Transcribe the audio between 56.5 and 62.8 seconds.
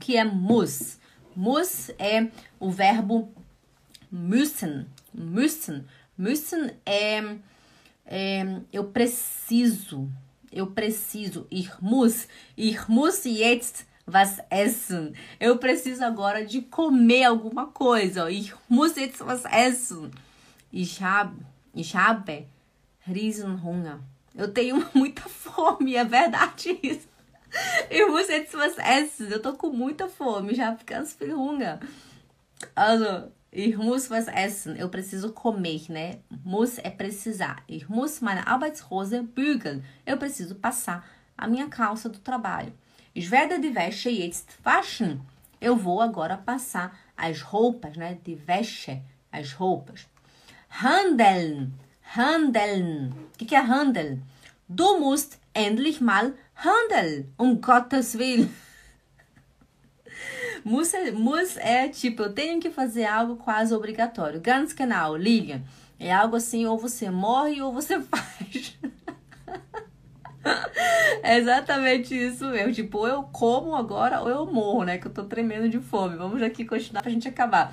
handeln, um Gottes Willen. muss, é, muss é tipo, eu tenho que